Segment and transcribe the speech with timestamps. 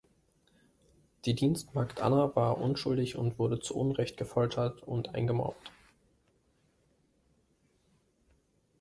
[1.25, 5.71] Die Dienstmagd Anna war unschuldig und wurde zu Unrecht gefoltert und eingemauert.